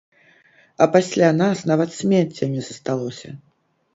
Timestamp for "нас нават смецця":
1.41-2.45